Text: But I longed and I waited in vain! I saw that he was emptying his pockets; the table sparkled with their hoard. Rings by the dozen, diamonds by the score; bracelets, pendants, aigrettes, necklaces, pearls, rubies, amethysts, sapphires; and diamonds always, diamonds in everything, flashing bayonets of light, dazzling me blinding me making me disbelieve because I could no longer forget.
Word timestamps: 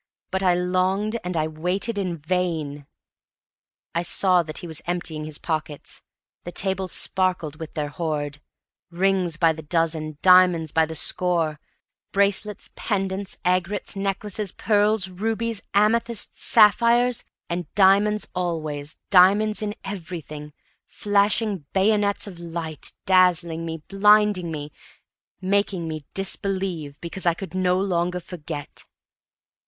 But 0.31 0.41
I 0.41 0.55
longed 0.55 1.19
and 1.23 1.37
I 1.37 1.47
waited 1.47 1.99
in 1.99 2.17
vain! 2.17 2.87
I 3.93 4.01
saw 4.01 4.41
that 4.41 4.57
he 4.57 4.65
was 4.65 4.81
emptying 4.87 5.25
his 5.25 5.37
pockets; 5.37 6.01
the 6.43 6.51
table 6.51 6.87
sparkled 6.87 7.57
with 7.57 7.75
their 7.75 7.89
hoard. 7.89 8.39
Rings 8.89 9.37
by 9.37 9.53
the 9.53 9.61
dozen, 9.61 10.17
diamonds 10.23 10.71
by 10.71 10.87
the 10.87 10.95
score; 10.95 11.59
bracelets, 12.11 12.71
pendants, 12.75 13.37
aigrettes, 13.45 13.95
necklaces, 13.95 14.51
pearls, 14.51 15.07
rubies, 15.07 15.61
amethysts, 15.75 16.43
sapphires; 16.43 17.23
and 17.47 17.71
diamonds 17.75 18.27
always, 18.33 18.97
diamonds 19.11 19.61
in 19.61 19.75
everything, 19.83 20.51
flashing 20.87 21.67
bayonets 21.73 22.25
of 22.25 22.39
light, 22.39 22.91
dazzling 23.05 23.67
me 23.67 23.83
blinding 23.87 24.49
me 24.51 24.71
making 25.41 25.87
me 25.87 26.05
disbelieve 26.15 26.99
because 27.01 27.27
I 27.27 27.35
could 27.35 27.53
no 27.53 27.79
longer 27.79 28.19
forget. 28.19 28.85